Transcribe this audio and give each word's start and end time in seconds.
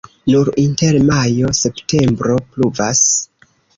Nur 0.35 0.47
inter 0.61 0.95
majo-septembro 1.09 2.39
pluvas. 2.55 3.03